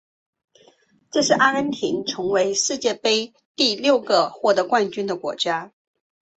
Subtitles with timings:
[1.11, 5.71] 这是阿根廷成为世界杯史上的第六个获得冠军的国家。